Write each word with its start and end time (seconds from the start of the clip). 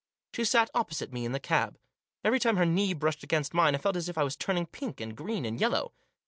She 0.33 0.45
sat 0.45 0.71
opposite 0.73 1.13
me 1.13 1.25
in 1.25 1.31
the 1.31 1.39
cab. 1.39 1.77
Every 2.23 2.39
time 2.39 2.57
her 2.57 2.65
knee 2.65 2.95
brushed 2.95 3.21
against 3.21 3.53
mine, 3.53 3.75
I 3.75 3.77
felt 3.77 3.95
as 3.95 4.09
if 4.09 4.17
I 4.17 4.23
was 4.23 4.35
turning 4.35 4.65
pink 4.65 4.99
and 4.99 5.15
green 5.15 5.45
and 5.45 5.61
yellow. 5.61 5.93